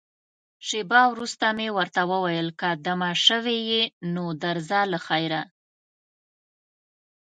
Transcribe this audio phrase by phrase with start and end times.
[0.67, 3.81] شېبه وروسته مې ورته وویل، که دمه شوې یې،
[4.13, 5.41] نو درځه له خیره.